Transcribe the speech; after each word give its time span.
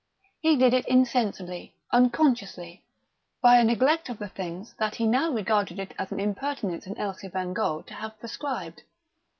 He 0.39 0.55
did 0.55 0.73
it 0.73 0.87
insensibly, 0.87 1.75
unconsciously, 1.93 2.83
by 3.39 3.57
a 3.59 3.63
neglect 3.63 4.09
of 4.09 4.17
the 4.17 4.27
things 4.29 4.73
that 4.79 4.95
he 4.95 5.05
now 5.05 5.29
regarded 5.29 5.77
it 5.77 5.93
as 5.99 6.11
an 6.11 6.19
impertinence 6.19 6.87
in 6.87 6.97
Elsie 6.97 7.29
Bengough 7.29 7.83
to 7.85 7.93
have 7.93 8.19
prescribed. 8.19 8.81